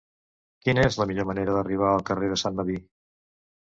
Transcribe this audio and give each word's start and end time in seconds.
Quina 0.67 0.85
és 0.91 0.97
la 1.03 1.07
millor 1.13 1.29
manera 1.33 1.59
d'arribar 1.59 1.93
al 1.93 2.05
carrer 2.11 2.35
de 2.35 2.43
Sant 2.47 2.61
Medir? 2.63 2.85